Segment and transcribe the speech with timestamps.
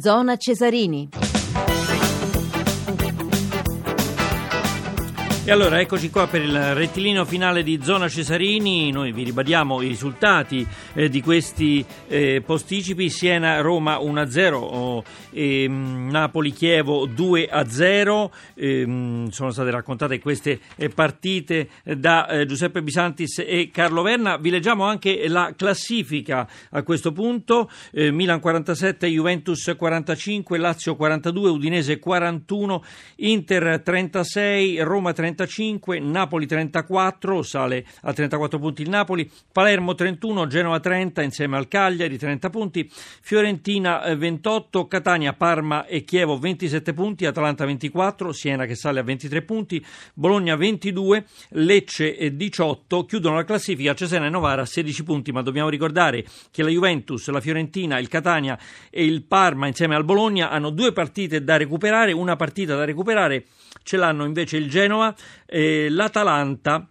[0.00, 1.10] Zona Cesarini.
[5.50, 9.88] E allora eccoci qua per il rettilineo finale di Zona Cesarini, noi vi ribadiamo i
[9.88, 15.02] risultati eh, di questi eh, posticipi, Siena-Roma 1-0, oh,
[15.32, 23.70] eh, Napoli-Chievo 2-0, ehm, sono state raccontate queste eh, partite da eh, Giuseppe Bisantis e
[23.72, 30.58] Carlo Verna, vi leggiamo anche la classifica a questo punto, eh, Milan 47, Juventus 45,
[30.58, 32.84] Lazio 42, Udinese 41,
[33.16, 40.46] Inter 36, Roma 30, 35, Napoli 34, sale a 34 punti il Napoli, Palermo 31,
[40.46, 46.92] Genova 30 insieme al Cagliari 30 punti, Fiorentina 28, eh, Catania, Parma e Chievo 27
[46.92, 53.44] punti, Atalanta 24, Siena che sale a 23 punti, Bologna 22, Lecce 18, chiudono la
[53.44, 57.98] classifica Cesena e Novara a 16 punti, ma dobbiamo ricordare che la Juventus, la Fiorentina,
[57.98, 58.58] il Catania
[58.90, 63.44] e il Parma insieme al Bologna hanno due partite da recuperare, una partita da recuperare
[63.82, 65.14] ce l'hanno invece il Genova,
[65.46, 66.88] eh, l'Atalanta,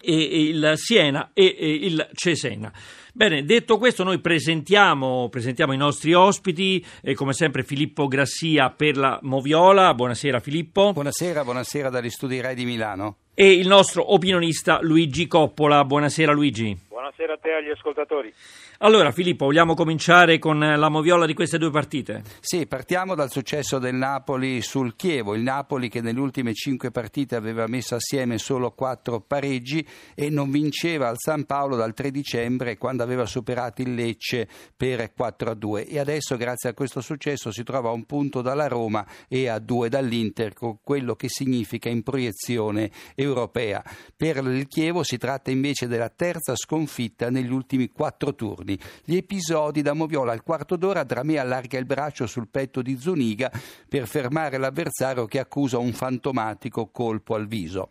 [0.00, 0.14] e,
[0.48, 2.72] il Siena e, il Cesena.
[3.12, 8.96] Bene, detto questo noi presentiamo, presentiamo i nostri ospiti, e come sempre Filippo Grassia per
[8.96, 9.92] la Moviola.
[9.92, 10.92] Buonasera Filippo.
[10.92, 13.16] Buonasera, buonasera dagli studi Rai di Milano.
[13.34, 15.84] E il nostro opinionista Luigi Coppola.
[15.84, 16.76] Buonasera Luigi.
[17.18, 18.32] Buonasera a te e agli ascoltatori.
[18.78, 22.22] Allora Filippo, vogliamo cominciare con la moviola di queste due partite?
[22.38, 27.34] Sì, partiamo dal successo del Napoli sul Chievo, il Napoli che nelle ultime cinque partite
[27.34, 32.78] aveva messo assieme solo quattro pareggi e non vinceva al San Paolo dal 3 dicembre
[32.78, 37.50] quando aveva superato il Lecce per 4 a 2 e adesso grazie a questo successo
[37.50, 41.88] si trova a un punto dalla Roma e a due dall'Inter con quello che significa
[41.88, 43.82] in proiezione europea.
[44.16, 48.78] Per il Chievo si tratta invece della terza sconfitta negli ultimi quattro turni.
[49.04, 53.50] Gli episodi da Moviola al quarto d'ora Dramé allarga il braccio sul petto di Zuniga
[53.88, 57.90] per fermare l'avversario che accusa un fantomatico colpo al viso.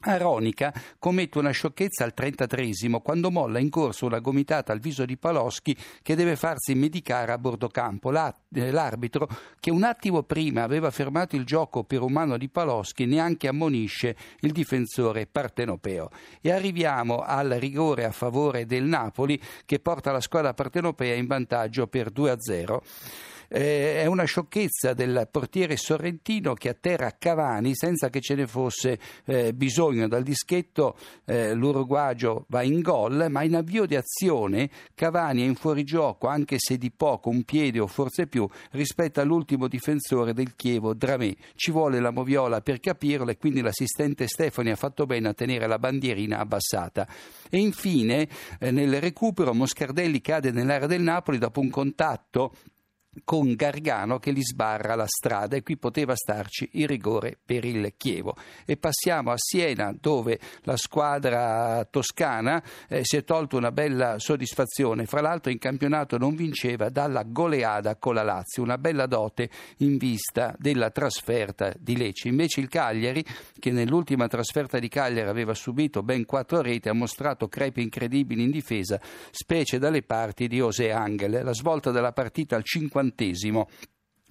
[0.00, 2.70] Aronica commette una sciocchezza al 33
[3.02, 7.38] quando molla in corso una gomitata al viso di Paloschi che deve farsi medicare a
[7.38, 8.10] bordo campo.
[8.10, 13.06] Eh, l'arbitro, che un attimo prima aveva fermato il gioco per un mano di Paloschi,
[13.06, 16.10] neanche ammonisce il difensore partenopeo.
[16.40, 21.86] E arriviamo al rigore a favore del Napoli che porta la squadra partenopea in vantaggio
[21.86, 22.82] per 2 0
[23.48, 28.98] eh, è una sciocchezza del portiere sorrentino che atterra Cavani senza che ce ne fosse
[29.24, 30.06] eh, bisogno.
[30.08, 35.54] Dal dischetto eh, l'Uruguagio va in gol, ma in avvio di azione Cavani è in
[35.54, 40.94] fuorigioco, anche se di poco, un piede o forse più, rispetto all'ultimo difensore del Chievo,
[40.94, 41.36] Dramé.
[41.54, 45.66] Ci vuole la moviola per capirlo e quindi l'assistente Stefani ha fatto bene a tenere
[45.66, 47.06] la bandierina abbassata.
[47.50, 52.52] E infine, eh, nel recupero, Moscardelli cade nell'area del Napoli dopo un contatto
[53.24, 57.94] con Gargano che gli sbarra la strada e qui poteva starci il rigore per il
[57.96, 58.36] Chievo.
[58.64, 65.06] E passiamo a Siena dove la squadra toscana eh, si è tolto una bella soddisfazione,
[65.06, 69.96] fra l'altro in campionato non vinceva dalla goleada con la Lazio, una bella dote in
[69.96, 72.28] vista della trasferta di Lecce.
[72.28, 73.24] Invece il Cagliari,
[73.58, 78.50] che nell'ultima trasferta di Cagliari aveva subito ben quattro reti, ha mostrato crepi incredibili in
[78.50, 79.00] difesa,
[79.30, 81.40] specie dalle parti di José Angel.
[81.42, 83.68] La svolta della partita al 50 cinquantesimo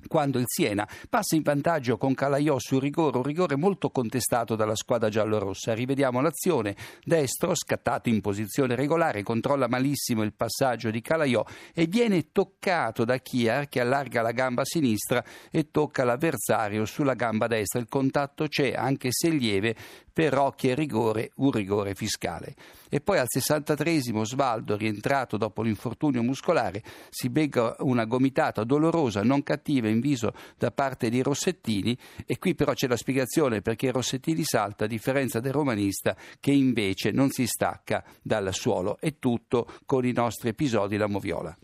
[0.08, 4.76] quando il Siena passa in vantaggio con Calaiò sul rigore, un rigore molto contestato dalla
[4.76, 5.74] squadra giallorossa.
[5.74, 11.44] Rivediamo l'azione, destro, scattato in posizione regolare, controlla malissimo il passaggio di Calaiò
[11.74, 17.48] e viene toccato da Chiar che allarga la gamba sinistra e tocca l'avversario sulla gamba
[17.48, 17.80] destra.
[17.80, 19.76] Il contatto c'è, anche se lieve,
[20.18, 22.56] però che rigore, un rigore fiscale.
[22.90, 29.44] E poi al 63 Svaldo, rientrato dopo l'infortunio muscolare, si becca una gomitata dolorosa, non
[29.44, 34.44] cattiva in viso da parte di Rossettini e qui però c'è la spiegazione perché Rossettini
[34.44, 38.98] salta a differenza del romanista che invece non si stacca dal suolo.
[39.00, 41.58] È tutto con i nostri episodi da Moviola.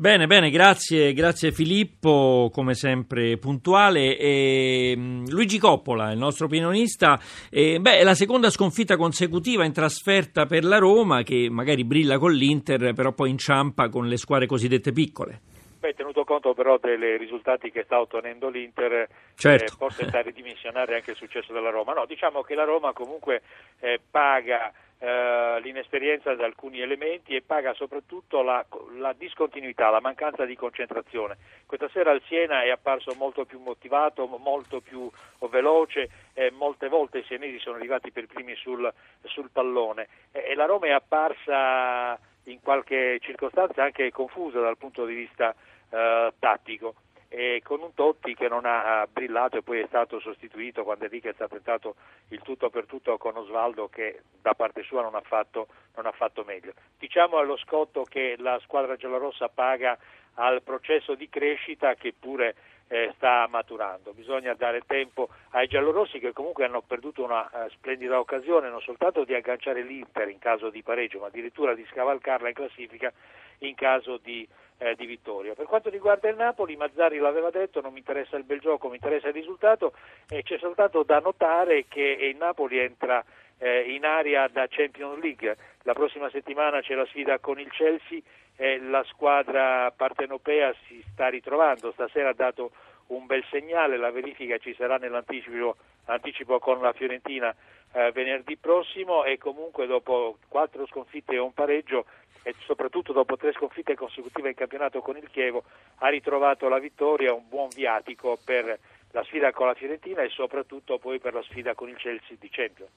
[0.00, 4.16] Bene, bene, grazie, grazie Filippo, come sempre puntuale.
[4.16, 9.72] E, um, Luigi Coppola, il nostro opinionista, e, beh, è la seconda sconfitta consecutiva in
[9.72, 14.46] trasferta per la Roma, che magari brilla con l'Inter, però poi inciampa con le squadre
[14.46, 15.40] cosiddette piccole.
[15.78, 19.64] Beh, tenuto conto però dei risultati che sta ottenendo l'Inter, certo.
[19.64, 21.92] eh, forse sta ridimensionare anche il successo della Roma.
[21.92, 23.42] No, diciamo che la Roma comunque
[23.78, 28.64] eh, paga eh, l'inesperienza di alcuni elementi e paga soprattutto la,
[28.96, 31.36] la, discontinuità, la mancanza di concentrazione.
[31.64, 35.08] Questa sera il Siena è apparso molto più motivato, molto più
[35.48, 38.92] veloce, eh, molte volte i sienesi sono arrivati per primi sul,
[39.22, 42.18] sul pallone eh, e la Roma è apparsa
[42.50, 45.54] in qualche circostanza anche confusa dal punto di vista
[45.90, 46.94] eh, tattico.
[47.30, 51.38] e con un Totti che non ha brillato e poi è stato sostituito quando Enriquez
[51.40, 51.96] ha tentato
[52.28, 56.12] il tutto per tutto con Osvaldo che da parte sua non ha fatto, non ha
[56.12, 56.72] fatto meglio.
[56.98, 59.98] Diciamo allo scotto che la squadra giallorossa paga
[60.34, 62.54] al processo di crescita che pure
[62.88, 64.12] eh, sta maturando.
[64.12, 69.24] Bisogna dare tempo ai giallorossi che comunque hanno perduto una uh, splendida occasione non soltanto
[69.24, 73.12] di agganciare l'Inter in caso di pareggio, ma addirittura di scavalcarla in classifica
[73.58, 74.46] in caso di,
[74.78, 75.54] eh, di vittoria.
[75.54, 78.94] Per quanto riguarda il Napoli, Mazzari l'aveva detto, non mi interessa il bel gioco, mi
[78.94, 79.92] interessa il risultato
[80.28, 83.24] e c'è soltanto da notare che il Napoli entra
[83.58, 85.56] eh, in area da Champions League.
[85.82, 88.20] La prossima settimana c'è la sfida con il Chelsea
[88.60, 91.92] e la squadra partenopea si sta ritrovando.
[91.92, 92.72] Stasera ha dato
[93.06, 95.76] un bel segnale, la verifica ci sarà nell'anticipo
[96.06, 97.54] anticipo con la Fiorentina
[97.92, 102.06] eh, venerdì prossimo e comunque dopo quattro sconfitte e un pareggio
[102.42, 105.64] e soprattutto dopo tre sconfitte consecutive in campionato con il Chievo
[105.98, 108.78] ha ritrovato la vittoria, un buon viatico per
[109.12, 112.48] la sfida con la Fiorentina e soprattutto poi per la sfida con il Chelsea di
[112.50, 112.90] Champions.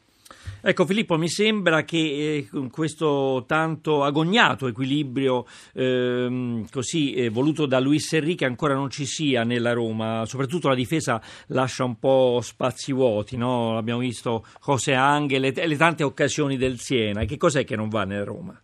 [0.63, 7.79] Ecco Filippo, mi sembra che eh, questo tanto agognato equilibrio eh, così eh, voluto da
[7.79, 12.93] Luis Enrique ancora non ci sia nella Roma, soprattutto la difesa lascia un po' spazi
[12.93, 13.77] vuoti, no?
[13.77, 18.03] abbiamo visto José Angel e le tante occasioni del Siena, che cos'è che non va
[18.03, 18.61] nella Roma?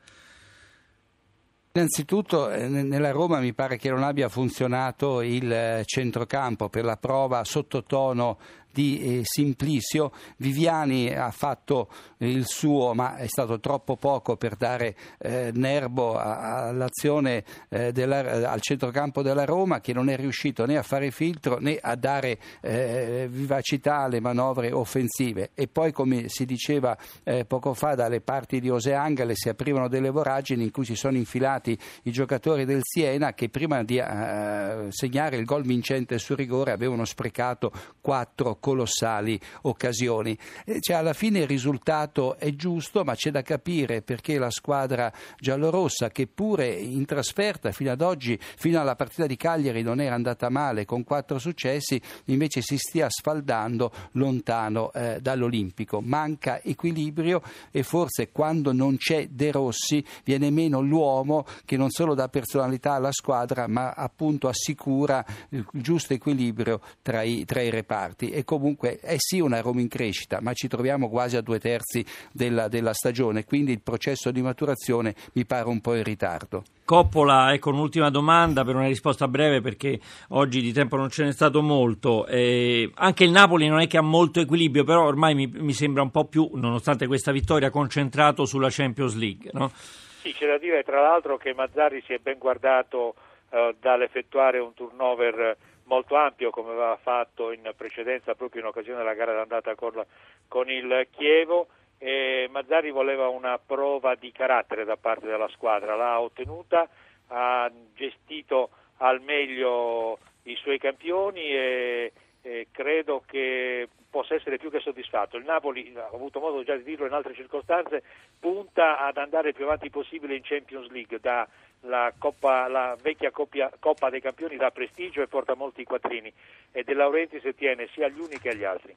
[1.77, 6.97] Innanzitutto eh, nella Roma mi pare che non abbia funzionato il eh, centrocampo per la
[6.97, 8.39] prova sottotono
[8.77, 10.11] di eh, Simplicio.
[10.37, 17.43] Viviani ha fatto il suo, ma è stato troppo poco per dare eh, nervo all'azione
[17.69, 21.79] eh, della, al centrocampo della Roma, che non è riuscito né a fare filtro né
[21.81, 25.49] a dare eh, vivacità alle manovre offensive.
[25.55, 30.11] E poi, come si diceva eh, poco fa, dalle parti di Oseangale si aprivano delle
[30.11, 35.37] voragini in cui si sono infilati i giocatori del Siena che prima di eh, segnare
[35.37, 40.37] il gol vincente sul rigore avevano sprecato quattro colossali occasioni.
[40.81, 45.09] Cioè, alla fine il risultato è giusto, ma c'è da capire perché la squadra
[45.39, 50.15] giallorossa, che pure in trasferta fino ad oggi, fino alla partita di Cagliari, non era
[50.15, 56.01] andata male con quattro successi, invece si stia sfaldando lontano eh, dall'Olimpico.
[56.01, 57.41] Manca equilibrio
[57.71, 62.93] e forse quando non c'è De Rossi viene meno l'uomo che non solo dà personalità
[62.93, 68.29] alla squadra, ma appunto assicura il giusto equilibrio tra i, tra i reparti.
[68.31, 72.05] E comunque è sì una Roma in crescita, ma ci troviamo quasi a due terzi
[72.31, 76.63] della, della stagione, quindi il processo di maturazione mi pare un po' in ritardo.
[76.85, 79.99] Coppola, ecco un'ultima domanda per una risposta breve perché
[80.29, 82.25] oggi di tempo non ce n'è stato molto.
[82.27, 86.01] Eh, anche il Napoli non è che ha molto equilibrio, però ormai mi, mi, sembra
[86.01, 89.49] un po' più, nonostante questa vittoria, concentrato sulla Champions League.
[89.53, 89.69] No?
[89.73, 93.15] Sì, c'è da dire tra l'altro che Mazzari si è ben guardato
[93.49, 95.57] eh, dall'effettuare un turnover
[95.87, 101.07] molto ampio come aveva fatto in precedenza proprio in occasione della gara d'andata con, il
[101.11, 101.67] Chievo.
[101.97, 106.87] E Mazzari voleva una prova di carattere da parte della squadra, l'ha ottenuta,
[107.29, 112.11] ha gestito al meglio i suoi campioni e,
[112.43, 115.37] e credo che possa essere più che soddisfatto.
[115.37, 118.03] Il Napoli, ho avuto modo già di dirlo in altre circostanze,
[118.39, 121.47] punta ad andare il più avanti possibile in Champions League da
[121.81, 126.31] la, Coppa, la vecchia coppia, Coppa dei Campioni dà prestigio e porta molti quattrini
[126.71, 128.95] e De Laurentiis tiene sia agli uni che agli altri.